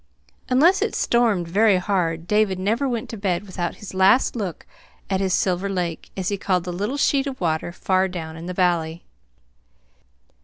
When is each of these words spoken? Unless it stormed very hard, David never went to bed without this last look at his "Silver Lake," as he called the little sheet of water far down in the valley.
Unless 0.49 0.81
it 0.81 0.95
stormed 0.95 1.47
very 1.47 1.77
hard, 1.77 2.25
David 2.27 2.57
never 2.57 2.89
went 2.89 3.07
to 3.11 3.17
bed 3.17 3.45
without 3.45 3.77
this 3.77 3.93
last 3.93 4.35
look 4.35 4.65
at 5.11 5.19
his 5.21 5.31
"Silver 5.31 5.69
Lake," 5.69 6.09
as 6.17 6.29
he 6.29 6.39
called 6.39 6.63
the 6.63 6.73
little 6.73 6.97
sheet 6.97 7.27
of 7.27 7.39
water 7.39 7.71
far 7.71 8.07
down 8.07 8.35
in 8.35 8.47
the 8.47 8.53
valley. 8.55 9.03